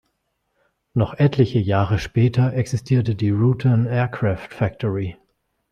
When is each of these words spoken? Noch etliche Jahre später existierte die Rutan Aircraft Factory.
Noch 0.95 1.13
etliche 1.13 1.59
Jahre 1.59 1.99
später 1.99 2.53
existierte 2.53 3.13
die 3.13 3.29
Rutan 3.29 3.85
Aircraft 3.85 4.47
Factory. 4.51 5.15